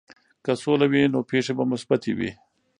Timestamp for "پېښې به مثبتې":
1.31-2.11